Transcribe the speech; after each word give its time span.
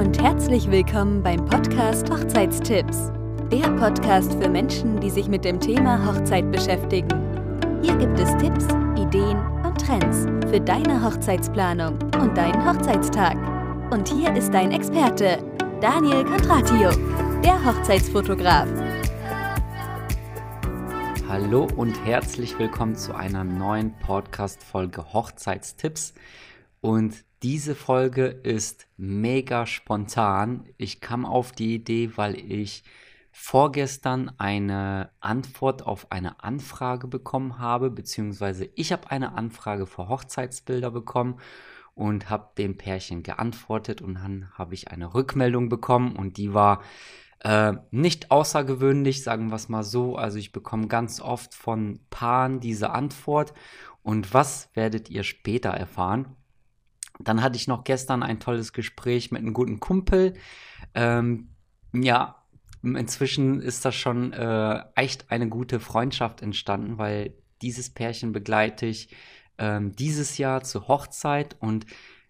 und 0.00 0.18
herzlich 0.22 0.70
willkommen 0.70 1.22
beim 1.22 1.44
Podcast 1.44 2.10
Hochzeitstipps. 2.10 3.12
Der 3.52 3.68
Podcast 3.72 4.32
für 4.32 4.48
Menschen, 4.48 4.98
die 4.98 5.10
sich 5.10 5.28
mit 5.28 5.44
dem 5.44 5.60
Thema 5.60 6.06
Hochzeit 6.06 6.50
beschäftigen. 6.50 7.10
Hier 7.82 7.94
gibt 7.98 8.18
es 8.18 8.34
Tipps, 8.38 8.64
Ideen 8.98 9.36
und 9.62 9.78
Trends 9.78 10.24
für 10.50 10.58
deine 10.58 11.04
Hochzeitsplanung 11.04 11.98
und 12.18 12.34
deinen 12.34 12.66
Hochzeitstag. 12.66 13.36
Und 13.92 14.08
hier 14.08 14.34
ist 14.34 14.54
dein 14.54 14.72
Experte, 14.72 15.44
Daniel 15.82 16.24
Contratio, 16.24 16.92
der 17.44 17.62
Hochzeitsfotograf. 17.62 18.68
Hallo 21.28 21.68
und 21.76 22.02
herzlich 22.06 22.58
willkommen 22.58 22.94
zu 22.94 23.14
einer 23.14 23.44
neuen 23.44 23.92
Podcast-Folge 23.98 25.12
Hochzeitstipps. 25.12 26.14
Und 26.80 27.22
diese 27.42 27.74
Folge 27.74 28.26
ist 28.26 28.86
mega 28.96 29.66
spontan. 29.66 30.68
Ich 30.76 31.00
kam 31.00 31.24
auf 31.24 31.52
die 31.52 31.74
Idee, 31.74 32.12
weil 32.16 32.36
ich 32.36 32.84
vorgestern 33.32 34.32
eine 34.38 35.10
Antwort 35.20 35.86
auf 35.86 36.10
eine 36.12 36.42
Anfrage 36.42 37.06
bekommen 37.06 37.58
habe, 37.58 37.90
beziehungsweise 37.90 38.68
ich 38.74 38.92
habe 38.92 39.10
eine 39.10 39.32
Anfrage 39.34 39.86
für 39.86 40.08
Hochzeitsbilder 40.08 40.90
bekommen 40.90 41.40
und 41.94 42.28
habe 42.28 42.50
dem 42.58 42.76
Pärchen 42.76 43.22
geantwortet 43.22 44.02
und 44.02 44.14
dann 44.14 44.50
habe 44.54 44.74
ich 44.74 44.88
eine 44.90 45.14
Rückmeldung 45.14 45.68
bekommen 45.68 46.16
und 46.16 46.36
die 46.36 46.52
war 46.52 46.82
äh, 47.40 47.74
nicht 47.90 48.30
außergewöhnlich, 48.30 49.22
sagen 49.22 49.48
wir 49.48 49.56
es 49.56 49.68
mal 49.68 49.84
so. 49.84 50.16
Also 50.16 50.38
ich 50.38 50.52
bekomme 50.52 50.88
ganz 50.88 51.20
oft 51.20 51.54
von 51.54 52.00
Paaren 52.10 52.60
diese 52.60 52.90
Antwort 52.90 53.54
und 54.02 54.34
was 54.34 54.70
werdet 54.74 55.08
ihr 55.08 55.22
später 55.22 55.70
erfahren? 55.70 56.36
Dann 57.24 57.42
hatte 57.42 57.56
ich 57.56 57.68
noch 57.68 57.84
gestern 57.84 58.22
ein 58.22 58.40
tolles 58.40 58.72
Gespräch 58.72 59.30
mit 59.30 59.42
einem 59.42 59.52
guten 59.52 59.80
Kumpel. 59.80 60.34
Ähm, 60.94 61.50
ja, 61.92 62.42
inzwischen 62.82 63.60
ist 63.60 63.84
das 63.84 63.94
schon 63.94 64.32
äh, 64.32 64.82
echt 64.94 65.30
eine 65.30 65.48
gute 65.48 65.80
Freundschaft 65.80 66.42
entstanden, 66.42 66.98
weil 66.98 67.34
dieses 67.62 67.90
Pärchen 67.90 68.32
begleite 68.32 68.86
ich 68.86 69.14
ähm, 69.58 69.94
dieses 69.94 70.38
Jahr 70.38 70.62
zur 70.62 70.88
Hochzeit 70.88 71.56
und 71.60 71.86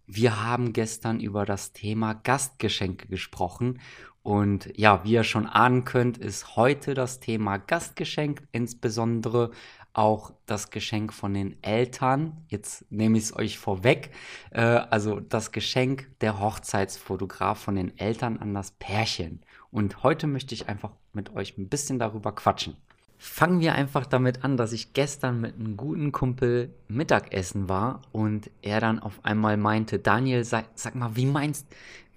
wir 0.06 0.42
haben 0.42 0.72
gestern 0.72 1.20
über 1.20 1.46
das 1.46 1.72
Thema 1.72 2.14
Gastgeschenke 2.14 3.06
gesprochen. 3.06 3.80
Und 4.22 4.70
ja, 4.76 5.04
wie 5.04 5.12
ihr 5.12 5.24
schon 5.24 5.46
ahnen 5.46 5.84
könnt, 5.84 6.18
ist 6.18 6.56
heute 6.56 6.94
das 6.94 7.20
Thema 7.20 7.58
Gastgeschenk, 7.58 8.42
insbesondere 8.52 9.52
auch 9.92 10.32
das 10.46 10.70
Geschenk 10.70 11.12
von 11.12 11.34
den 11.34 11.62
Eltern. 11.62 12.44
Jetzt 12.48 12.90
nehme 12.90 13.18
ich 13.18 13.24
es 13.24 13.36
euch 13.36 13.58
vorweg. 13.58 14.10
Äh, 14.50 14.60
also 14.60 15.20
das 15.20 15.52
Geschenk 15.52 16.08
der 16.20 16.40
Hochzeitsfotograf 16.40 17.58
von 17.58 17.74
den 17.74 17.96
Eltern 17.98 18.38
an 18.38 18.54
das 18.54 18.72
Pärchen. 18.72 19.40
Und 19.70 20.02
heute 20.02 20.26
möchte 20.26 20.54
ich 20.54 20.68
einfach 20.68 20.92
mit 21.12 21.34
euch 21.34 21.58
ein 21.58 21.68
bisschen 21.68 21.98
darüber 21.98 22.32
quatschen. 22.32 22.76
Fangen 23.18 23.60
wir 23.60 23.74
einfach 23.74 24.06
damit 24.06 24.44
an, 24.44 24.56
dass 24.56 24.72
ich 24.72 24.94
gestern 24.94 25.40
mit 25.40 25.54
einem 25.54 25.76
guten 25.76 26.10
Kumpel 26.10 26.74
Mittagessen 26.88 27.68
war 27.68 28.00
und 28.12 28.50
er 28.62 28.80
dann 28.80 28.98
auf 28.98 29.24
einmal 29.24 29.58
meinte, 29.58 29.98
Daniel, 29.98 30.42
sag, 30.44 30.66
sag 30.74 30.94
mal, 30.94 31.16
wie 31.16 31.26
meinst, 31.26 31.66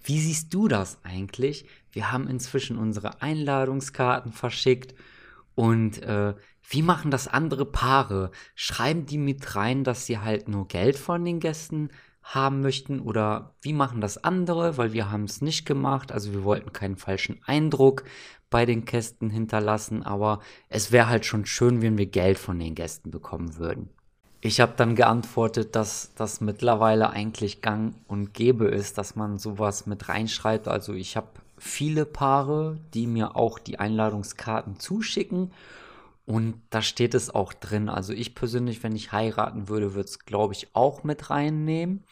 wie 0.05 0.19
siehst 0.19 0.53
du 0.53 0.69
das 0.69 0.99
eigentlich? 1.03 1.65
Wir 1.91 2.11
haben 2.11 2.27
inzwischen 2.27 2.77
unsere 2.77 3.21
Einladungskarten 3.21 4.31
verschickt 4.31 4.95
und 5.55 6.01
äh, 6.03 6.35
wie 6.67 6.81
machen 6.81 7.11
das 7.11 7.27
andere 7.27 7.65
Paare? 7.65 8.31
Schreiben 8.55 9.05
die 9.05 9.17
mit 9.17 9.55
rein, 9.55 9.83
dass 9.83 10.05
sie 10.05 10.19
halt 10.19 10.47
nur 10.47 10.67
Geld 10.67 10.97
von 10.97 11.23
den 11.23 11.39
Gästen 11.39 11.89
haben 12.23 12.61
möchten? 12.61 12.99
Oder 13.01 13.53
wie 13.61 13.73
machen 13.73 14.01
das 14.01 14.23
andere? 14.23 14.77
Weil 14.77 14.93
wir 14.93 15.11
haben 15.11 15.25
es 15.25 15.41
nicht 15.41 15.65
gemacht. 15.65 16.11
Also 16.11 16.31
wir 16.31 16.43
wollten 16.43 16.73
keinen 16.73 16.95
falschen 16.95 17.39
Eindruck 17.45 18.03
bei 18.49 18.65
den 18.65 18.85
Gästen 18.85 19.29
hinterlassen. 19.29 20.03
Aber 20.03 20.39
es 20.69 20.91
wäre 20.91 21.09
halt 21.09 21.25
schon 21.25 21.45
schön, 21.45 21.81
wenn 21.81 21.97
wir 21.97 22.05
Geld 22.05 22.37
von 22.37 22.57
den 22.57 22.75
Gästen 22.75 23.11
bekommen 23.11 23.57
würden. 23.57 23.89
Ich 24.45 24.59
habe 24.59 24.73
dann 24.75 24.95
geantwortet, 24.95 25.75
dass 25.75 26.13
das 26.15 26.41
mittlerweile 26.41 27.09
eigentlich 27.11 27.61
gang 27.61 27.95
und 28.07 28.33
gäbe 28.33 28.65
ist, 28.65 28.97
dass 28.97 29.15
man 29.15 29.37
sowas 29.37 29.85
mit 29.85 30.09
reinschreibt. 30.09 30.67
Also 30.67 30.93
ich 30.93 31.15
habe 31.15 31.29
viele 31.57 32.05
Paare, 32.05 32.77
die 32.93 33.07
mir 33.07 33.37
auch 33.37 33.57
die 33.57 33.79
Einladungskarten 33.79 34.79
zuschicken 34.79 35.51
und 36.25 36.61
da 36.69 36.81
steht 36.81 37.13
es 37.13 37.29
auch 37.33 37.53
drin. 37.53 37.89
Also 37.89 38.13
ich 38.13 38.35
persönlich, 38.35 38.81
wenn 38.83 38.95
ich 38.95 39.11
heiraten 39.11 39.67
würde, 39.67 39.93
würde 39.93 40.07
es, 40.07 40.19
glaube 40.19 40.53
ich, 40.53 40.73
auch 40.73 41.03
mit 41.03 41.29
reinnehmen. 41.29 42.05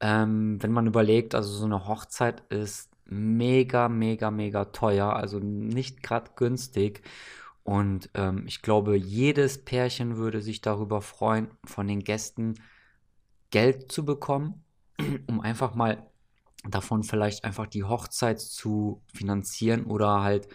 Ähm, 0.00 0.60
wenn 0.62 0.72
man 0.72 0.86
überlegt, 0.86 1.34
also 1.34 1.52
so 1.52 1.64
eine 1.64 1.86
Hochzeit 1.86 2.42
ist 2.48 2.90
mega, 3.06 3.88
mega, 3.88 4.30
mega 4.30 4.66
teuer, 4.66 5.14
also 5.14 5.38
nicht 5.38 6.02
gerade 6.02 6.32
günstig. 6.34 7.02
Und 7.62 8.10
ähm, 8.14 8.44
ich 8.46 8.60
glaube, 8.60 8.96
jedes 8.96 9.64
Pärchen 9.64 10.16
würde 10.16 10.42
sich 10.42 10.60
darüber 10.60 11.00
freuen, 11.00 11.48
von 11.64 11.86
den 11.86 12.00
Gästen 12.00 12.54
Geld 13.50 13.92
zu 13.92 14.04
bekommen, 14.04 14.64
um 15.28 15.40
einfach 15.40 15.74
mal 15.74 16.10
davon 16.68 17.04
vielleicht 17.04 17.44
einfach 17.44 17.66
die 17.66 17.84
Hochzeit 17.84 18.40
zu 18.40 19.02
finanzieren 19.12 19.84
oder 19.84 20.22
halt 20.22 20.48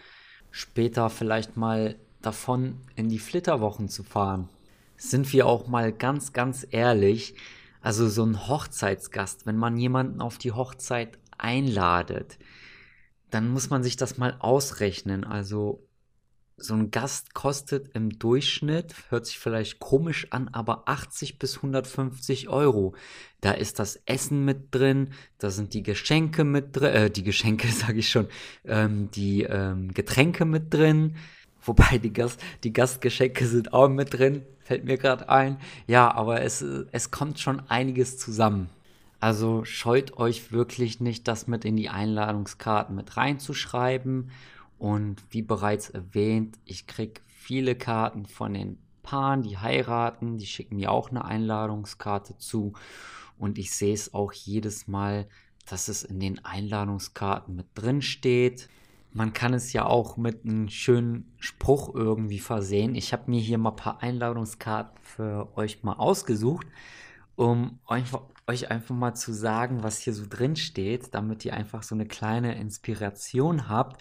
später 0.50 1.08
vielleicht 1.08 1.56
mal 1.56 1.98
davon, 2.22 2.76
in 2.96 3.08
die 3.08 3.18
Flitterwochen 3.18 3.88
zu 3.88 4.02
fahren. 4.02 4.48
Sind 4.96 5.32
wir 5.32 5.46
auch 5.46 5.66
mal 5.66 5.92
ganz, 5.92 6.32
ganz 6.32 6.66
ehrlich, 6.70 7.34
also 7.80 8.08
so 8.08 8.24
ein 8.24 8.48
Hochzeitsgast, 8.48 9.46
wenn 9.46 9.56
man 9.56 9.76
jemanden 9.76 10.20
auf 10.20 10.38
die 10.38 10.52
Hochzeit 10.52 11.18
einladet, 11.38 12.38
dann 13.30 13.48
muss 13.48 13.70
man 13.70 13.82
sich 13.82 13.96
das 13.96 14.18
mal 14.18 14.36
ausrechnen. 14.38 15.24
Also 15.24 15.86
so 16.62 16.74
ein 16.74 16.90
Gast 16.90 17.32
kostet 17.32 17.94
im 17.94 18.18
Durchschnitt, 18.18 18.94
hört 19.08 19.26
sich 19.26 19.38
vielleicht 19.38 19.80
komisch 19.80 20.26
an, 20.30 20.48
aber 20.48 20.88
80 20.88 21.38
bis 21.38 21.56
150 21.56 22.48
Euro. 22.50 22.94
Da 23.40 23.52
ist 23.52 23.78
das 23.78 23.96
Essen 24.04 24.44
mit 24.44 24.74
drin, 24.74 25.14
da 25.38 25.50
sind 25.50 25.72
die 25.72 25.82
Geschenke 25.82 26.44
mit 26.44 26.76
drin, 26.76 26.92
äh, 26.92 27.10
die 27.10 27.24
Geschenke 27.24 27.68
sage 27.72 28.00
ich 28.00 28.10
schon, 28.10 28.28
ähm, 28.64 29.10
die 29.12 29.44
ähm, 29.44 29.94
Getränke 29.94 30.44
mit 30.44 30.74
drin, 30.74 31.16
Wobei 31.62 31.98
die, 31.98 32.12
Gast, 32.12 32.40
die 32.64 32.72
Gastgeschenke 32.72 33.46
sind 33.46 33.72
auch 33.72 33.88
mit 33.88 34.14
drin, 34.14 34.42
fällt 34.60 34.84
mir 34.84 34.96
gerade 34.96 35.28
ein. 35.28 35.58
Ja, 35.86 36.10
aber 36.12 36.42
es, 36.42 36.62
es 36.92 37.10
kommt 37.10 37.38
schon 37.38 37.60
einiges 37.68 38.18
zusammen. 38.18 38.70
Also 39.20 39.64
scheut 39.64 40.16
euch 40.16 40.50
wirklich 40.50 41.00
nicht, 41.00 41.28
das 41.28 41.46
mit 41.46 41.66
in 41.66 41.76
die 41.76 41.90
Einladungskarten 41.90 42.96
mit 42.96 43.16
reinzuschreiben. 43.16 44.30
Und 44.78 45.22
wie 45.30 45.42
bereits 45.42 45.90
erwähnt, 45.90 46.58
ich 46.64 46.86
kriege 46.86 47.20
viele 47.26 47.74
Karten 47.74 48.24
von 48.24 48.54
den 48.54 48.78
Paaren, 49.02 49.42
die 49.42 49.58
heiraten. 49.58 50.38
Die 50.38 50.46
schicken 50.46 50.76
mir 50.76 50.90
auch 50.90 51.10
eine 51.10 51.24
Einladungskarte 51.24 52.38
zu. 52.38 52.72
Und 53.38 53.58
ich 53.58 53.72
sehe 53.72 53.92
es 53.92 54.14
auch 54.14 54.32
jedes 54.32 54.88
Mal, 54.88 55.28
dass 55.68 55.88
es 55.88 56.02
in 56.02 56.18
den 56.18 56.42
Einladungskarten 56.44 57.54
mit 57.54 57.66
drin 57.74 58.00
steht. 58.00 58.68
Man 59.12 59.32
kann 59.32 59.54
es 59.54 59.72
ja 59.72 59.86
auch 59.86 60.16
mit 60.16 60.44
einem 60.44 60.68
schönen 60.68 61.34
Spruch 61.38 61.94
irgendwie 61.94 62.38
versehen. 62.38 62.94
Ich 62.94 63.12
habe 63.12 63.30
mir 63.30 63.40
hier 63.40 63.58
mal 63.58 63.70
ein 63.70 63.76
paar 63.76 64.02
Einladungskarten 64.02 64.98
für 65.02 65.56
euch 65.56 65.82
mal 65.82 65.94
ausgesucht, 65.94 66.66
um 67.34 67.80
euch, 67.88 68.04
euch 68.46 68.70
einfach 68.70 68.94
mal 68.94 69.14
zu 69.14 69.32
sagen, 69.32 69.82
was 69.82 69.98
hier 69.98 70.12
so 70.12 70.26
drin 70.28 70.54
steht, 70.54 71.12
damit 71.14 71.44
ihr 71.44 71.54
einfach 71.54 71.82
so 71.82 71.96
eine 71.96 72.06
kleine 72.06 72.56
Inspiration 72.56 73.68
habt. 73.68 74.00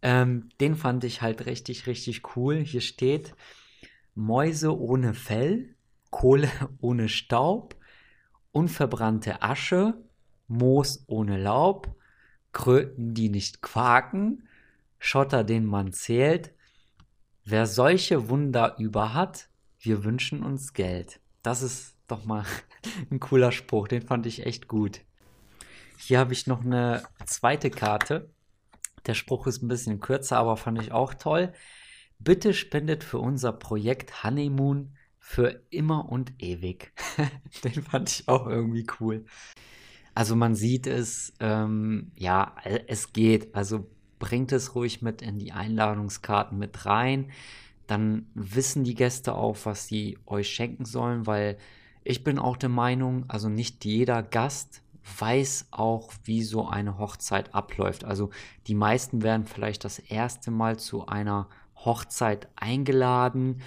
Ähm, 0.00 0.48
den 0.60 0.76
fand 0.76 1.02
ich 1.02 1.22
halt 1.22 1.46
richtig, 1.46 1.88
richtig 1.88 2.36
cool. 2.36 2.56
Hier 2.56 2.82
steht 2.82 3.34
Mäuse 4.14 4.78
ohne 4.78 5.14
Fell, 5.14 5.74
Kohle 6.10 6.50
ohne 6.80 7.08
Staub, 7.08 7.74
unverbrannte 8.52 9.42
Asche, 9.42 9.94
Moos 10.46 11.04
ohne 11.08 11.36
Laub, 11.36 11.95
Kröten, 12.56 13.12
die 13.12 13.28
nicht 13.28 13.60
quaken, 13.60 14.48
Schotter, 14.98 15.44
den 15.44 15.66
man 15.66 15.92
zählt. 15.92 16.54
Wer 17.44 17.66
solche 17.66 18.30
Wunder 18.30 18.76
über 18.78 19.12
hat, 19.12 19.50
wir 19.78 20.04
wünschen 20.04 20.42
uns 20.42 20.72
Geld. 20.72 21.20
Das 21.42 21.60
ist 21.60 21.96
doch 22.08 22.24
mal 22.24 22.46
ein 23.10 23.20
cooler 23.20 23.52
Spruch, 23.52 23.88
den 23.88 24.00
fand 24.00 24.24
ich 24.24 24.46
echt 24.46 24.68
gut. 24.68 25.02
Hier 25.98 26.18
habe 26.18 26.32
ich 26.32 26.46
noch 26.46 26.64
eine 26.64 27.02
zweite 27.26 27.68
Karte. 27.68 28.30
Der 29.04 29.12
Spruch 29.12 29.46
ist 29.46 29.62
ein 29.62 29.68
bisschen 29.68 30.00
kürzer, 30.00 30.38
aber 30.38 30.56
fand 30.56 30.80
ich 30.80 30.92
auch 30.92 31.12
toll. 31.12 31.52
Bitte 32.18 32.54
spendet 32.54 33.04
für 33.04 33.18
unser 33.18 33.52
Projekt 33.52 34.24
Honeymoon 34.24 34.96
für 35.18 35.62
immer 35.68 36.08
und 36.08 36.32
ewig. 36.42 36.94
den 37.64 37.82
fand 37.82 38.08
ich 38.08 38.28
auch 38.28 38.46
irgendwie 38.46 38.86
cool. 38.98 39.26
Also 40.16 40.34
man 40.34 40.54
sieht 40.54 40.86
es, 40.86 41.34
ähm, 41.40 42.10
ja, 42.16 42.54
es 42.86 43.12
geht. 43.12 43.54
Also 43.54 43.86
bringt 44.18 44.50
es 44.50 44.74
ruhig 44.74 45.02
mit 45.02 45.20
in 45.20 45.38
die 45.38 45.52
Einladungskarten 45.52 46.58
mit 46.58 46.86
rein. 46.86 47.30
Dann 47.86 48.24
wissen 48.32 48.82
die 48.82 48.94
Gäste 48.94 49.34
auch, 49.34 49.58
was 49.64 49.88
sie 49.88 50.16
euch 50.24 50.48
schenken 50.48 50.86
sollen, 50.86 51.26
weil 51.26 51.58
ich 52.02 52.24
bin 52.24 52.38
auch 52.38 52.56
der 52.56 52.70
Meinung, 52.70 53.26
also 53.28 53.50
nicht 53.50 53.84
jeder 53.84 54.22
Gast 54.22 54.80
weiß 55.18 55.66
auch, 55.70 56.10
wie 56.24 56.42
so 56.42 56.66
eine 56.66 56.96
Hochzeit 56.96 57.54
abläuft. 57.54 58.06
Also 58.06 58.30
die 58.68 58.74
meisten 58.74 59.22
werden 59.22 59.44
vielleicht 59.44 59.84
das 59.84 59.98
erste 59.98 60.50
Mal 60.50 60.78
zu 60.78 61.04
einer 61.04 61.46
Hochzeit 61.76 62.48
eingeladen 62.56 63.60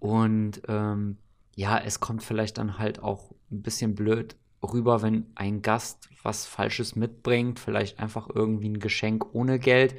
und 0.00 0.62
ähm, 0.66 1.18
ja, 1.54 1.78
es 1.78 2.00
kommt 2.00 2.24
vielleicht 2.24 2.58
dann 2.58 2.76
halt 2.76 3.00
auch 3.04 3.30
ein 3.52 3.62
bisschen 3.62 3.94
blöd 3.94 4.34
rüber, 4.62 5.02
wenn 5.02 5.26
ein 5.34 5.62
Gast 5.62 6.08
was 6.22 6.46
Falsches 6.46 6.96
mitbringt, 6.96 7.60
vielleicht 7.60 8.00
einfach 8.00 8.28
irgendwie 8.34 8.68
ein 8.68 8.80
Geschenk 8.80 9.34
ohne 9.34 9.58
Geld 9.58 9.94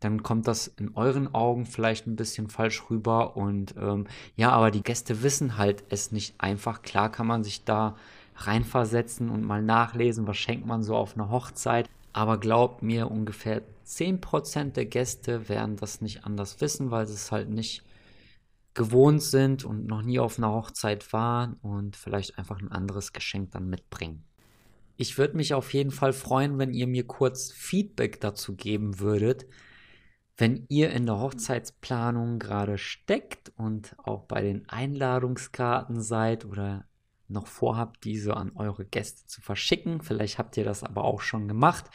dann 0.00 0.22
kommt 0.22 0.48
das 0.48 0.66
in 0.66 0.94
euren 0.94 1.34
Augen 1.34 1.66
vielleicht 1.66 2.06
ein 2.06 2.16
bisschen 2.16 2.48
falsch 2.48 2.82
rüber. 2.90 3.36
Und 3.36 3.74
ähm, 3.76 4.06
ja, 4.34 4.50
aber 4.50 4.70
die 4.70 4.82
Gäste 4.82 5.22
wissen 5.22 5.58
halt 5.58 5.84
es 5.90 6.10
nicht 6.10 6.34
einfach. 6.38 6.82
Klar 6.82 7.12
kann 7.12 7.26
man 7.26 7.44
sich 7.44 7.64
da 7.64 7.96
reinversetzen 8.36 9.28
und 9.28 9.44
mal 9.44 9.62
nachlesen, 9.62 10.26
was 10.26 10.38
schenkt 10.38 10.66
man 10.66 10.82
so 10.82 10.96
auf 10.96 11.14
einer 11.14 11.28
Hochzeit. 11.28 11.88
Aber 12.14 12.38
glaubt 12.38 12.82
mir, 12.82 13.10
ungefähr 13.10 13.62
10% 13.86 14.72
der 14.72 14.86
Gäste 14.86 15.48
werden 15.48 15.76
das 15.76 16.00
nicht 16.00 16.24
anders 16.24 16.60
wissen, 16.62 16.90
weil 16.90 17.06
sie 17.06 17.14
es 17.14 17.30
halt 17.30 17.50
nicht 17.50 17.82
gewohnt 18.74 19.22
sind 19.22 19.64
und 19.64 19.86
noch 19.86 20.02
nie 20.02 20.18
auf 20.18 20.38
einer 20.38 20.52
Hochzeit 20.52 21.12
waren 21.12 21.54
und 21.54 21.96
vielleicht 21.96 22.38
einfach 22.38 22.60
ein 22.60 22.70
anderes 22.70 23.12
Geschenk 23.12 23.50
dann 23.52 23.68
mitbringen. 23.68 24.24
Ich 24.96 25.18
würde 25.18 25.36
mich 25.36 25.54
auf 25.54 25.72
jeden 25.72 25.90
Fall 25.90 26.12
freuen, 26.12 26.58
wenn 26.58 26.72
ihr 26.74 26.86
mir 26.86 27.06
kurz 27.06 27.52
Feedback 27.52 28.20
dazu 28.20 28.54
geben 28.54 29.00
würdet, 29.00 29.46
wenn 30.36 30.66
ihr 30.68 30.90
in 30.90 31.06
der 31.06 31.18
Hochzeitsplanung 31.18 32.38
gerade 32.38 32.78
steckt 32.78 33.52
und 33.56 33.96
auch 33.98 34.24
bei 34.24 34.42
den 34.42 34.68
Einladungskarten 34.68 36.00
seid 36.00 36.44
oder 36.44 36.84
noch 37.28 37.46
vorhabt, 37.46 38.04
diese 38.04 38.36
an 38.36 38.52
eure 38.54 38.84
Gäste 38.84 39.26
zu 39.26 39.40
verschicken, 39.40 40.00
vielleicht 40.02 40.38
habt 40.38 40.56
ihr 40.56 40.64
das 40.64 40.82
aber 40.82 41.04
auch 41.04 41.20
schon 41.20 41.48
gemacht, 41.48 41.90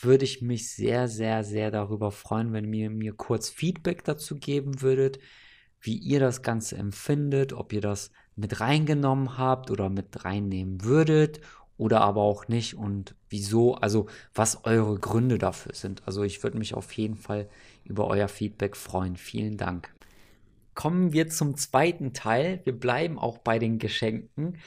würde 0.00 0.24
ich 0.24 0.42
mich 0.42 0.70
sehr, 0.70 1.08
sehr, 1.08 1.44
sehr 1.44 1.70
darüber 1.70 2.10
freuen, 2.10 2.52
wenn 2.52 2.72
ihr 2.72 2.90
mir 2.90 3.14
kurz 3.14 3.48
Feedback 3.48 4.04
dazu 4.04 4.36
geben 4.36 4.80
würdet, 4.80 5.18
wie 5.80 5.96
ihr 5.96 6.20
das 6.20 6.42
Ganze 6.42 6.76
empfindet, 6.76 7.52
ob 7.52 7.72
ihr 7.72 7.80
das 7.80 8.10
mit 8.36 8.60
reingenommen 8.60 9.38
habt 9.38 9.70
oder 9.70 9.88
mit 9.88 10.24
reinnehmen 10.24 10.84
würdet 10.84 11.40
oder 11.76 12.00
aber 12.00 12.22
auch 12.22 12.48
nicht 12.48 12.74
und 12.74 13.14
wieso, 13.28 13.76
also 13.76 14.06
was 14.34 14.64
eure 14.64 14.98
Gründe 14.98 15.38
dafür 15.38 15.74
sind. 15.74 16.02
Also 16.06 16.24
ich 16.24 16.42
würde 16.42 16.58
mich 16.58 16.74
auf 16.74 16.92
jeden 16.92 17.16
Fall 17.16 17.48
über 17.84 18.08
euer 18.08 18.28
Feedback 18.28 18.76
freuen. 18.76 19.16
Vielen 19.16 19.56
Dank. 19.56 19.94
Kommen 20.74 21.12
wir 21.12 21.28
zum 21.28 21.56
zweiten 21.56 22.12
Teil. 22.12 22.60
Wir 22.64 22.78
bleiben 22.78 23.18
auch 23.18 23.38
bei 23.38 23.58
den 23.58 23.78
Geschenken. 23.78 24.58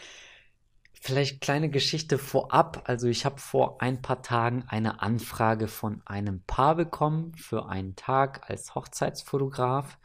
Vielleicht 0.93 1.41
kleine 1.41 1.69
Geschichte 1.69 2.17
vorab. 2.17 2.83
Also 2.85 3.07
ich 3.07 3.25
habe 3.25 3.39
vor 3.39 3.81
ein 3.81 4.01
paar 4.01 4.21
Tagen 4.21 4.63
eine 4.67 5.01
Anfrage 5.01 5.67
von 5.67 6.01
einem 6.05 6.41
Paar 6.43 6.75
bekommen 6.75 7.33
für 7.35 7.67
einen 7.67 7.95
Tag 7.95 8.49
als 8.49 8.75
Hochzeitsfotograf. 8.75 9.97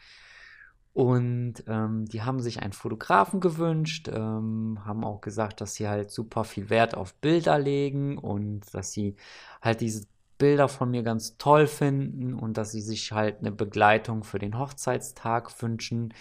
Und 0.96 1.62
ähm, 1.66 2.06
die 2.06 2.22
haben 2.22 2.40
sich 2.40 2.62
einen 2.62 2.72
Fotografen 2.72 3.38
gewünscht, 3.40 4.08
ähm, 4.08 4.78
haben 4.86 5.04
auch 5.04 5.20
gesagt, 5.20 5.60
dass 5.60 5.74
sie 5.74 5.86
halt 5.86 6.10
super 6.10 6.42
viel 6.42 6.70
Wert 6.70 6.94
auf 6.94 7.12
Bilder 7.16 7.58
legen 7.58 8.16
und 8.16 8.62
dass 8.72 8.92
sie 8.92 9.14
halt 9.60 9.82
diese 9.82 10.06
Bilder 10.38 10.68
von 10.68 10.90
mir 10.90 11.02
ganz 11.02 11.36
toll 11.36 11.66
finden 11.66 12.32
und 12.32 12.56
dass 12.56 12.72
sie 12.72 12.80
sich 12.80 13.12
halt 13.12 13.40
eine 13.40 13.52
Begleitung 13.52 14.24
für 14.24 14.38
den 14.38 14.58
Hochzeitstag 14.58 15.60
wünschen. 15.60 16.14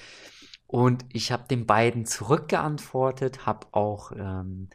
Und 0.68 1.06
ich 1.13 1.31
habe 1.31 1.48
den 1.50 1.66
beiden 1.66 2.04
zurückgeantwortet, 2.06 3.45
habe 3.45 3.68
auch 3.72 4.12
ähm, 4.12 4.68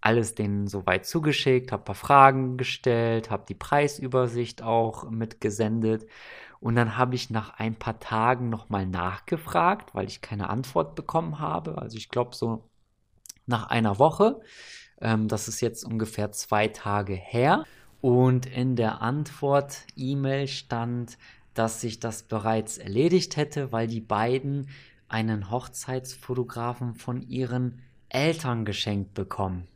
alles 0.00 0.34
denen 0.34 0.66
soweit 0.66 1.06
zugeschickt, 1.06 1.72
habe 1.72 1.82
ein 1.82 1.86
paar 1.86 1.94
Fragen 1.94 2.56
gestellt, 2.56 3.30
habe 3.30 3.44
die 3.48 3.54
Preisübersicht 3.54 4.62
auch 4.62 5.10
mitgesendet. 5.10 6.06
Und 6.60 6.74
dann 6.76 6.96
habe 6.96 7.14
ich 7.14 7.30
nach 7.30 7.58
ein 7.58 7.74
paar 7.74 8.00
Tagen 8.00 8.48
nochmal 8.48 8.86
nachgefragt, 8.86 9.94
weil 9.94 10.08
ich 10.08 10.20
keine 10.20 10.50
Antwort 10.50 10.94
bekommen 10.94 11.38
habe. 11.38 11.78
Also 11.78 11.96
ich 11.96 12.08
glaube 12.08 12.34
so 12.34 12.64
nach 13.46 13.68
einer 13.68 13.98
Woche. 13.98 14.40
Ähm, 15.00 15.28
das 15.28 15.48
ist 15.48 15.60
jetzt 15.60 15.84
ungefähr 15.84 16.32
zwei 16.32 16.68
Tage 16.68 17.14
her. 17.14 17.64
Und 18.00 18.46
in 18.46 18.76
der 18.76 19.02
Antwort-E-Mail 19.02 20.46
stand, 20.46 21.18
dass 21.54 21.80
sich 21.80 21.98
das 21.98 22.22
bereits 22.22 22.78
erledigt 22.78 23.36
hätte, 23.36 23.72
weil 23.72 23.88
die 23.88 24.00
beiden 24.00 24.68
einen 25.08 25.50
Hochzeitsfotografen 25.50 26.94
von 26.94 27.22
ihren 27.22 27.82
Eltern 28.08 28.64
geschenkt 28.64 29.14
bekommen. 29.14 29.66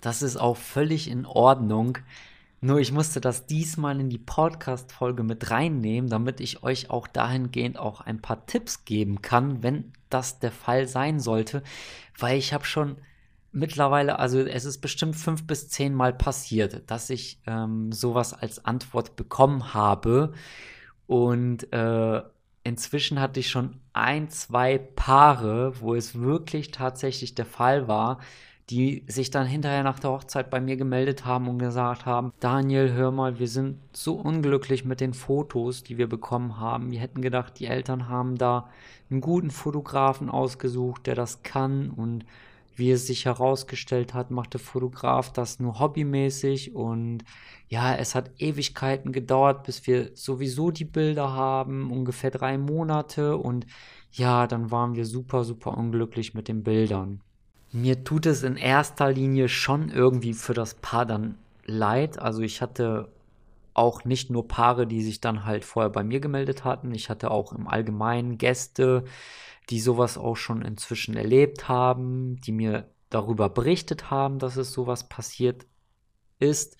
Das 0.00 0.22
ist 0.22 0.36
auch 0.36 0.56
völlig 0.56 1.08
in 1.10 1.26
Ordnung. 1.26 1.98
Nur 2.60 2.80
ich 2.80 2.90
musste 2.90 3.20
das 3.20 3.46
diesmal 3.46 4.00
in 4.00 4.08
die 4.08 4.18
Podcast-Folge 4.18 5.22
mit 5.22 5.50
reinnehmen, 5.50 6.08
damit 6.10 6.40
ich 6.40 6.62
euch 6.62 6.90
auch 6.90 7.06
dahingehend 7.06 7.78
auch 7.78 8.00
ein 8.00 8.20
paar 8.20 8.46
Tipps 8.46 8.84
geben 8.84 9.22
kann, 9.22 9.62
wenn 9.62 9.92
das 10.10 10.38
der 10.38 10.52
Fall 10.52 10.88
sein 10.88 11.20
sollte. 11.20 11.62
Weil 12.18 12.38
ich 12.38 12.52
habe 12.52 12.64
schon 12.64 12.96
mittlerweile, 13.52 14.18
also 14.18 14.40
es 14.40 14.64
ist 14.64 14.80
bestimmt 14.80 15.16
fünf 15.16 15.46
bis 15.46 15.68
zehn 15.68 15.94
Mal 15.94 16.12
passiert, 16.12 16.90
dass 16.90 17.10
ich 17.10 17.40
ähm, 17.46 17.92
sowas 17.92 18.32
als 18.34 18.64
Antwort 18.64 19.16
bekommen 19.16 19.74
habe. 19.74 20.32
Und 21.06 21.72
äh, 21.72 22.22
inzwischen 22.64 23.20
hatte 23.20 23.40
ich 23.40 23.48
schon 23.48 23.80
ein, 23.92 24.28
zwei 24.28 24.78
Paare, 24.78 25.80
wo 25.80 25.94
es 25.94 26.18
wirklich 26.18 26.70
tatsächlich 26.70 27.34
der 27.34 27.46
Fall 27.46 27.86
war, 27.86 28.18
die 28.70 29.04
sich 29.06 29.30
dann 29.30 29.46
hinterher 29.46 29.84
nach 29.84 30.00
der 30.00 30.10
Hochzeit 30.10 30.50
bei 30.50 30.60
mir 30.60 30.76
gemeldet 30.76 31.24
haben 31.24 31.48
und 31.48 31.58
gesagt 31.58 32.04
haben, 32.04 32.32
Daniel, 32.40 32.92
hör 32.92 33.12
mal, 33.12 33.38
wir 33.38 33.48
sind 33.48 33.78
so 33.92 34.14
unglücklich 34.14 34.84
mit 34.84 35.00
den 35.00 35.14
Fotos, 35.14 35.84
die 35.84 35.98
wir 35.98 36.08
bekommen 36.08 36.58
haben. 36.58 36.90
Wir 36.90 37.00
hätten 37.00 37.22
gedacht, 37.22 37.60
die 37.60 37.66
Eltern 37.66 38.08
haben 38.08 38.36
da 38.36 38.68
einen 39.08 39.20
guten 39.20 39.50
Fotografen 39.50 40.28
ausgesucht, 40.28 41.06
der 41.06 41.14
das 41.14 41.44
kann 41.44 41.90
und 41.90 42.24
wie 42.74 42.90
es 42.90 43.06
sich 43.06 43.24
herausgestellt 43.24 44.12
hat, 44.12 44.30
macht 44.30 44.52
der 44.52 44.60
Fotograf 44.60 45.32
das 45.32 45.60
nur 45.60 45.80
hobbymäßig 45.80 46.74
und 46.74 47.24
ja, 47.68 47.94
es 47.94 48.14
hat 48.14 48.30
Ewigkeiten 48.38 49.12
gedauert, 49.12 49.64
bis 49.64 49.86
wir 49.86 50.10
sowieso 50.14 50.70
die 50.70 50.84
Bilder 50.84 51.32
haben, 51.32 51.90
ungefähr 51.90 52.30
drei 52.30 52.58
Monate 52.58 53.38
und 53.38 53.66
ja, 54.12 54.46
dann 54.46 54.70
waren 54.70 54.94
wir 54.94 55.06
super, 55.06 55.44
super 55.44 55.76
unglücklich 55.76 56.34
mit 56.34 56.48
den 56.48 56.62
Bildern. 56.62 57.22
Mir 57.72 58.04
tut 58.04 58.26
es 58.26 58.42
in 58.42 58.56
erster 58.56 59.12
Linie 59.12 59.48
schon 59.48 59.90
irgendwie 59.90 60.34
für 60.34 60.54
das 60.54 60.74
Paar 60.74 61.06
dann 61.06 61.36
leid. 61.64 62.18
Also 62.18 62.42
ich 62.42 62.62
hatte 62.62 63.08
auch 63.74 64.04
nicht 64.04 64.30
nur 64.30 64.48
Paare, 64.48 64.86
die 64.86 65.02
sich 65.02 65.20
dann 65.20 65.44
halt 65.44 65.64
vorher 65.64 65.90
bei 65.90 66.02
mir 66.02 66.20
gemeldet 66.20 66.64
hatten. 66.64 66.94
Ich 66.94 67.10
hatte 67.10 67.30
auch 67.30 67.52
im 67.52 67.68
Allgemeinen 67.68 68.38
Gäste, 68.38 69.04
die 69.68 69.80
sowas 69.80 70.16
auch 70.16 70.36
schon 70.36 70.62
inzwischen 70.62 71.16
erlebt 71.16 71.68
haben, 71.68 72.40
die 72.40 72.52
mir 72.52 72.88
darüber 73.10 73.48
berichtet 73.48 74.10
haben, 74.10 74.38
dass 74.38 74.56
es 74.56 74.72
sowas 74.72 75.08
passiert 75.08 75.66
ist. 76.38 76.76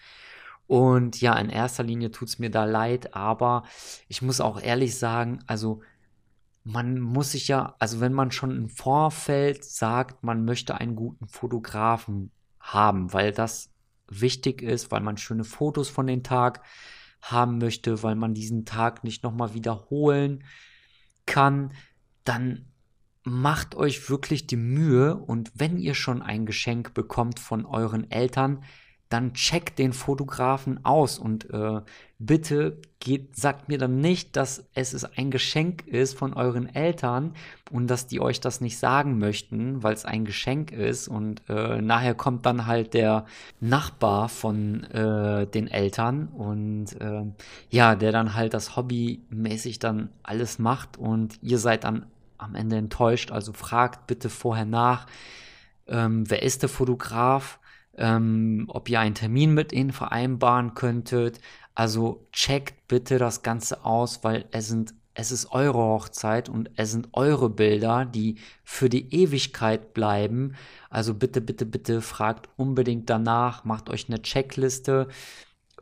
Und 0.67 1.21
ja, 1.21 1.35
in 1.39 1.51
erster 1.51 1.85
Linie 1.85 2.11
tut 2.11 2.29
es 2.29 2.39
mir 2.39 2.51
da 2.51 2.65
leid, 2.65 3.15
aber 3.15 3.65
ich 4.09 4.23
muss 4.23 4.41
auch 4.41 4.61
ehrlich 4.61 4.99
sagen, 4.99 5.41
also 5.47 5.83
man 6.67 6.99
muss 6.99 7.31
sich 7.31 7.47
ja, 7.47 7.77
also 7.79 8.01
wenn 8.01 8.13
man 8.13 8.33
schon 8.33 8.51
im 8.51 8.69
Vorfeld 8.69 9.63
sagt, 9.63 10.25
man 10.25 10.45
möchte 10.45 10.75
einen 10.75 10.97
guten 10.97 11.29
Fotografen 11.29 12.33
haben, 12.59 13.13
weil 13.13 13.31
das 13.31 13.71
wichtig 14.09 14.63
ist, 14.63 14.91
weil 14.91 15.01
man 15.01 15.17
schöne 15.17 15.45
Fotos 15.45 15.89
von 15.89 16.09
dem 16.09 16.25
Tag 16.25 16.63
haben 17.23 17.59
möchte, 17.59 18.03
weil 18.03 18.17
man 18.17 18.35
diesen 18.35 18.65
Tag 18.65 19.05
nicht 19.05 19.23
nochmal 19.23 19.55
wiederholen 19.55 20.43
kann, 21.25 21.73
dann 22.25 22.67
macht 23.23 23.77
euch 23.77 24.11
wirklich 24.11 24.49
die 24.49 24.57
Mühe. 24.57 25.15
Und 25.15 25.53
wenn 25.55 25.79
ihr 25.79 25.95
schon 25.95 26.21
ein 26.21 26.47
Geschenk 26.47 26.95
bekommt 26.95 27.39
von 27.39 27.65
euren 27.65 28.11
Eltern, 28.11 28.65
dann 29.09 29.35
checkt 29.35 29.79
den 29.79 29.93
Fotografen 29.93 30.85
aus 30.85 31.19
und 31.19 31.49
äh, 31.51 31.81
bitte 32.19 32.79
geht, 32.99 33.37
sagt 33.37 33.69
mir 33.69 33.79
dann 33.79 34.01
nicht, 34.01 34.35
dass 34.35 34.65
es 34.75 35.05
ein 35.05 35.31
Geschenk 35.31 35.87
ist 35.87 36.19
von 36.19 36.35
euren 36.35 36.75
Eltern 36.75 37.35
und 37.71 37.89
dass 37.89 38.09
die 38.09 38.21
euch 38.21 38.41
das 38.41 38.61
nicht 38.61 38.79
sagen 38.79 39.19
möchten, 39.19 39.85
weil 39.85 39.95
es 39.95 40.05
ein 40.05 40.25
Geschenk 40.25 40.73
ist 40.73 41.07
und 41.07 41.43
äh, 41.49 41.81
nachher 41.81 42.15
kommt 42.15 42.47
dann 42.47 42.67
halt 42.67 42.95
der 42.95 43.27
Nachbar 43.61 44.29
von 44.29 44.83
äh, 44.85 45.47
den 45.47 45.69
Eltern 45.69 46.27
und 46.29 47.01
äh, 47.01 47.23
ja, 47.71 47.95
der 47.95 48.11
dann 48.11 48.35
halt 48.35 48.55
das 48.55 48.75
hobbymäßig 48.77 49.79
dann 49.79 50.09
alles 50.25 50.59
macht 50.59 50.97
und 50.97 51.39
ihr 51.43 51.59
seid 51.59 51.85
dann 51.85 52.07
am 52.39 52.57
Ende 52.57 52.77
enttäuscht. 52.77 53.31
Also 53.31 53.53
fragt 53.53 54.07
bitte 54.09 54.31
vorher 54.31 54.65
nach, 54.65 55.07
ähm, 55.87 56.29
wer 56.29 56.43
ist 56.43 56.63
der 56.63 56.69
Fotograf? 56.69 57.61
Ähm, 57.97 58.67
ob 58.69 58.89
ihr 58.89 59.01
einen 59.01 59.15
Termin 59.15 59.55
mit 59.55 59.73
ihnen 59.73 59.93
vereinbaren 59.93 60.75
könntet. 60.75 61.41
Also 61.75 62.27
checkt 62.33 62.89
bitte 62.89 63.19
das 63.19 63.43
Ganze 63.43 63.85
aus, 63.85 64.25
weil 64.25 64.47
es 64.51 64.69
sind 64.69 64.95
es 65.19 65.33
ist 65.33 65.51
eure 65.51 65.79
Hochzeit 65.79 66.51
und 66.51 66.71
es 66.77 66.93
sind 66.93 67.09
eure 67.13 67.49
Bilder, 67.49 68.05
die 68.05 68.37
für 68.65 68.91
die 68.91 69.15
Ewigkeit 69.15 69.95
bleiben. 69.95 70.55
Also 70.91 71.15
bitte, 71.15 71.41
bitte, 71.41 71.65
bitte 71.65 72.03
fragt 72.03 72.51
unbedingt 72.57 73.09
danach, 73.09 73.65
macht 73.65 73.89
euch 73.89 74.09
eine 74.09 74.21
Checkliste, 74.21 75.09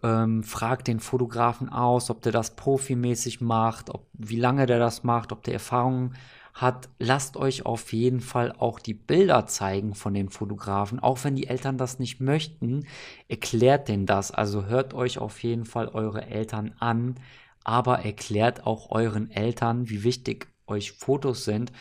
ähm, 0.04 0.44
fragt 0.44 0.86
den 0.86 1.00
Fotografen 1.00 1.68
aus, 1.68 2.10
ob 2.10 2.22
der 2.22 2.30
das 2.30 2.54
profimäßig 2.54 3.40
macht, 3.40 3.90
ob, 3.90 4.06
wie 4.12 4.38
lange 4.38 4.66
der 4.66 4.78
das 4.78 5.02
macht, 5.02 5.32
ob 5.32 5.42
der 5.42 5.54
Erfahrung 5.54 6.12
hat. 6.54 6.88
Lasst 6.98 7.36
euch 7.36 7.66
auf 7.66 7.92
jeden 7.92 8.20
Fall 8.20 8.52
auch 8.52 8.78
die 8.78 8.94
Bilder 8.94 9.46
zeigen 9.46 9.94
von 9.94 10.14
den 10.14 10.30
Fotografen, 10.30 11.00
auch 11.00 11.22
wenn 11.24 11.36
die 11.36 11.48
Eltern 11.48 11.76
das 11.78 11.98
nicht 11.98 12.20
möchten. 12.20 12.86
Erklärt 13.28 13.88
denen 13.88 14.06
das, 14.06 14.30
also 14.30 14.64
hört 14.66 14.94
euch 14.94 15.18
auf 15.18 15.42
jeden 15.42 15.64
Fall 15.64 15.88
eure 15.88 16.26
Eltern 16.26 16.74
an 16.78 17.16
aber 17.64 18.00
erklärt 18.00 18.66
auch 18.66 18.90
euren 18.90 19.30
Eltern, 19.30 19.88
wie 19.88 20.04
wichtig 20.04 20.48
euch 20.66 20.92
Fotos 20.92 21.44
sind 21.44 21.72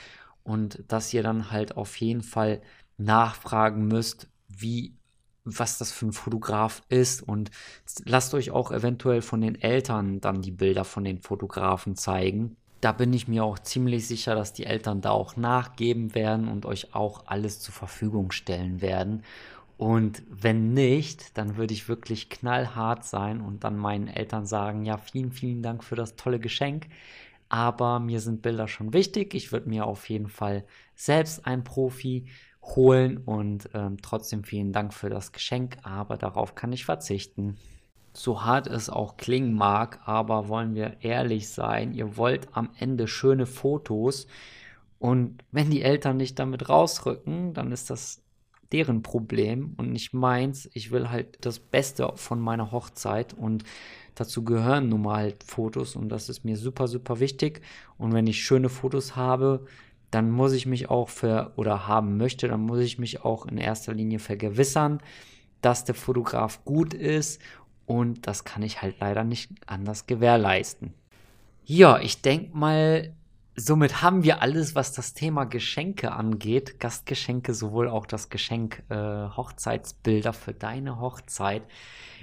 und 0.43 0.83
dass 0.87 1.13
ihr 1.13 1.23
dann 1.23 1.51
halt 1.51 1.77
auf 1.77 1.97
jeden 1.97 2.23
Fall 2.23 2.61
nachfragen 2.97 3.87
müsst, 3.87 4.29
wie 4.47 4.97
was 5.45 5.77
das 5.77 5.91
für 5.91 6.05
ein 6.05 6.13
Fotograf 6.13 6.83
ist 6.87 7.21
und 7.21 7.51
lasst 8.05 8.33
euch 8.33 8.51
auch 8.51 8.71
eventuell 8.71 9.21
von 9.21 9.41
den 9.41 9.55
Eltern 9.61 10.21
dann 10.21 10.41
die 10.41 10.51
Bilder 10.51 10.85
von 10.85 11.03
den 11.03 11.19
Fotografen 11.21 11.97
zeigen. 11.97 12.55
Da 12.83 12.91
bin 12.91 13.13
ich 13.13 13.29
mir 13.29 13.45
auch 13.45 13.59
ziemlich 13.59 14.05
sicher, 14.07 14.35
dass 14.35 14.51
die 14.51 14.65
Eltern 14.65 14.99
da 14.99 15.11
auch 15.11 15.37
nachgeben 15.37 16.15
werden 16.15 16.49
und 16.49 16.65
euch 16.65 16.93
auch 16.93 17.27
alles 17.27 17.61
zur 17.61 17.73
Verfügung 17.73 18.33
stellen 18.33 18.81
werden. 18.81 19.23
Und 19.77 20.21
wenn 20.29 20.73
nicht, 20.73 21.37
dann 21.37 21.55
würde 21.55 21.73
ich 21.73 21.87
wirklich 21.87 22.29
knallhart 22.29 23.05
sein 23.05 23.39
und 23.39 23.63
dann 23.63 23.77
meinen 23.77 24.09
Eltern 24.09 24.45
sagen, 24.45 24.83
ja, 24.83 24.97
vielen, 24.97 25.31
vielen 25.31 25.63
Dank 25.63 25.81
für 25.81 25.95
das 25.95 26.17
tolle 26.17 26.41
Geschenk. 26.41 26.87
Aber 27.47 28.01
mir 28.01 28.19
sind 28.19 28.41
Bilder 28.41 28.67
schon 28.67 28.91
wichtig. 28.91 29.33
Ich 29.33 29.53
würde 29.53 29.69
mir 29.69 29.85
auf 29.85 30.09
jeden 30.09 30.27
Fall 30.27 30.65
selbst 30.93 31.47
einen 31.47 31.63
Profi 31.63 32.25
holen 32.63 33.17
und 33.19 33.69
ähm, 33.73 33.95
trotzdem 34.01 34.43
vielen 34.43 34.73
Dank 34.73 34.93
für 34.93 35.09
das 35.09 35.31
Geschenk, 35.31 35.77
aber 35.83 36.17
darauf 36.17 36.53
kann 36.55 36.73
ich 36.73 36.83
verzichten. 36.83 37.57
So 38.13 38.43
hart 38.43 38.67
es 38.67 38.89
auch 38.89 39.17
klingen 39.17 39.53
mag, 39.53 39.99
aber 40.05 40.47
wollen 40.47 40.75
wir 40.75 40.97
ehrlich 41.01 41.49
sein, 41.49 41.93
ihr 41.93 42.15
wollt 42.15 42.47
am 42.53 42.69
Ende 42.77 43.07
schöne 43.07 43.45
Fotos 43.45 44.27
und 44.99 45.43
wenn 45.51 45.69
die 45.69 45.81
Eltern 45.81 46.15
nicht 46.15 46.39
damit 46.39 46.69
rausrücken, 46.69 47.53
dann 47.53 47.73
ist 47.73 47.89
das 47.89 48.23
deren 48.71 49.03
Problem 49.03 49.73
und 49.77 49.91
nicht 49.91 50.13
meins. 50.13 50.69
Ich 50.73 50.91
will 50.91 51.09
halt 51.09 51.37
das 51.41 51.59
Beste 51.59 52.11
von 52.15 52.39
meiner 52.39 52.71
Hochzeit 52.71 53.33
und 53.33 53.63
dazu 54.15 54.45
gehören 54.45 54.89
nun 54.89 55.01
mal 55.01 55.15
halt 55.15 55.43
Fotos 55.43 55.95
und 55.95 56.07
das 56.09 56.29
ist 56.29 56.45
mir 56.45 56.55
super, 56.55 56.87
super 56.87 57.19
wichtig. 57.19 57.61
Und 57.97 58.13
wenn 58.13 58.27
ich 58.27 58.43
schöne 58.43 58.69
Fotos 58.69 59.15
habe, 59.15 59.65
dann 60.09 60.31
muss 60.31 60.53
ich 60.53 60.65
mich 60.65 60.89
auch 60.89 61.09
für 61.09 61.51
oder 61.55 61.87
haben 61.87 62.17
möchte, 62.17 62.47
dann 62.47 62.61
muss 62.61 62.79
ich 62.79 62.97
mich 62.97 63.25
auch 63.25 63.45
in 63.45 63.57
erster 63.57 63.93
Linie 63.93 64.19
vergewissern, 64.19 65.01
dass 65.61 65.85
der 65.85 65.95
Fotograf 65.95 66.63
gut 66.65 66.93
ist 66.93 67.41
und 67.85 68.27
das 68.27 68.43
kann 68.43 68.63
ich 68.63 68.81
halt 68.81 68.95
leider 68.99 69.23
nicht 69.23 69.51
anders 69.67 70.07
gewährleisten. 70.07 70.93
Ja, 71.65 71.99
ich 71.99 72.21
denke 72.21 72.57
mal, 72.57 73.13
Somit 73.55 74.01
haben 74.01 74.23
wir 74.23 74.41
alles, 74.41 74.73
was 74.73 74.93
das 74.93 75.13
Thema 75.13 75.43
Geschenke 75.43 76.11
angeht. 76.11 76.79
Gastgeschenke, 76.79 77.53
sowohl 77.53 77.87
auch 77.87 78.07
das 78.07 78.29
Geschenk 78.29 78.81
äh, 78.89 78.95
Hochzeitsbilder 78.95 80.33
für 80.33 80.53
deine 80.53 80.99
Hochzeit. 80.99 81.61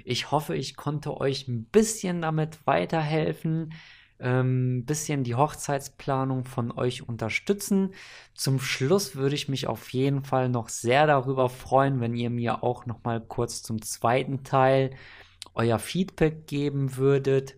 Ich 0.03 0.31
hoffe, 0.31 0.55
ich 0.57 0.75
konnte 0.75 1.15
euch 1.15 1.47
ein 1.47 1.63
bisschen 1.63 2.21
damit 2.21 2.67
weiterhelfen, 2.67 3.71
ein 4.19 4.39
ähm, 4.39 4.85
bisschen 4.85 5.23
die 5.23 5.35
Hochzeitsplanung 5.35 6.43
von 6.43 6.69
euch 6.69 7.07
unterstützen. 7.07 7.93
Zum 8.33 8.59
Schluss 8.59 9.15
würde 9.15 9.35
ich 9.35 9.47
mich 9.47 9.67
auf 9.67 9.93
jeden 9.93 10.23
Fall 10.23 10.49
noch 10.49 10.67
sehr 10.67 11.07
darüber 11.07 11.47
freuen, 11.47 12.01
wenn 12.01 12.13
ihr 12.13 12.29
mir 12.29 12.61
auch 12.61 12.85
noch 12.85 13.05
mal 13.05 13.21
kurz 13.21 13.63
zum 13.63 13.81
zweiten 13.81 14.43
Teil 14.43 14.91
euer 15.53 15.79
Feedback 15.79 16.47
geben 16.47 16.97
würdet, 16.97 17.57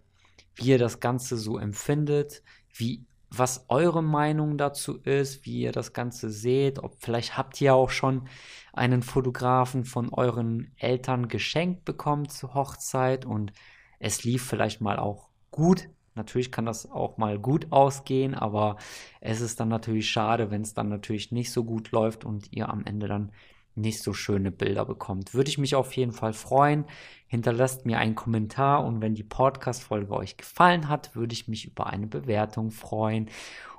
wie 0.55 0.69
ihr 0.69 0.77
das 0.77 1.00
Ganze 1.00 1.38
so 1.38 1.57
empfindet, 1.57 2.43
wie 2.73 3.05
was 3.35 3.65
eure 3.67 4.03
Meinung 4.03 4.59
dazu 4.59 5.00
ist, 5.00 5.45
wie 5.45 5.62
ihr 5.62 5.71
das 5.71 5.93
Ganze 5.93 6.29
seht. 6.29 6.77
Ob 6.83 6.95
vielleicht 7.00 7.35
habt 7.35 7.59
ihr 7.62 7.73
auch 7.73 7.89
schon 7.89 8.27
einen 8.73 9.01
Fotografen 9.01 9.85
von 9.85 10.09
euren 10.09 10.71
Eltern 10.77 11.27
geschenkt 11.27 11.83
bekommen 11.83 12.29
zur 12.29 12.53
Hochzeit 12.53 13.25
und 13.25 13.51
es 14.00 14.23
lief 14.23 14.45
vielleicht 14.45 14.81
mal 14.81 15.00
auch 15.00 15.29
gut. 15.50 15.89
Natürlich 16.13 16.51
kann 16.51 16.67
das 16.67 16.91
auch 16.91 17.17
mal 17.17 17.39
gut 17.39 17.71
ausgehen, 17.71 18.35
aber 18.35 18.77
es 19.19 19.41
ist 19.41 19.59
dann 19.59 19.69
natürlich 19.69 20.12
schade, 20.12 20.51
wenn 20.51 20.62
es 20.62 20.75
dann 20.75 20.89
natürlich 20.89 21.31
nicht 21.31 21.51
so 21.51 21.63
gut 21.63 21.89
läuft 21.91 22.25
und 22.25 22.53
ihr 22.53 22.69
am 22.69 22.85
Ende 22.85 23.07
dann 23.07 23.31
nicht 23.75 24.01
so 24.01 24.13
schöne 24.13 24.51
Bilder 24.51 24.86
bekommt. 24.86 25.34
Würde 25.34 25.50
ich 25.50 25.58
mich 25.58 25.75
auf 25.75 25.94
jeden 25.94 26.12
Fall 26.12 26.34
freuen. 26.34 26.86
Hinterlasst 27.27 27.86
mir 27.86 27.98
einen 27.98 28.15
Kommentar 28.15 28.86
und 28.86 29.01
wenn 29.01 29.15
die 29.15 29.24
Podcast-Folge 29.24 30.13
euch 30.13 30.38
gefallen 30.38 30.89
hat, 30.89 31.15
würde 31.15 31.34
ich 31.34 31.48
mich 31.48 31.65
über 31.65 31.88
eine 31.88 32.08
Bewertung 32.08 32.72
freuen. 32.72 33.30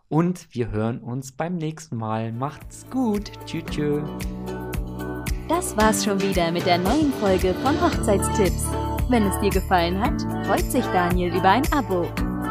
Und 0.08 0.48
wir 0.50 0.70
hören 0.70 0.98
uns 0.98 1.32
beim 1.32 1.56
nächsten 1.56 1.96
Mal. 1.96 2.32
Macht's 2.32 2.86
gut. 2.90 3.30
Tschüss. 3.46 3.64
tschüss. 3.70 4.02
Das 5.48 5.76
war's 5.76 6.04
schon 6.04 6.20
wieder 6.20 6.50
mit 6.50 6.66
der 6.66 6.78
neuen 6.78 7.12
Folge 7.14 7.54
von 7.62 7.80
Hochzeitstipps. 7.80 8.66
Wenn 9.08 9.24
es 9.24 9.38
dir 9.40 9.50
gefallen 9.50 10.00
hat, 10.00 10.22
freut 10.46 10.70
sich 10.70 10.84
Daniel 10.86 11.34
über 11.34 11.50
ein 11.50 11.72
Abo. 11.72 12.04